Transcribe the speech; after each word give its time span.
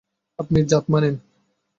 আপনি 0.39 0.59
জাত 0.71 0.85
মানেন! 0.93 1.15